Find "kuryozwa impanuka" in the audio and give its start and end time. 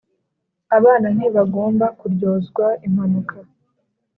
1.99-3.35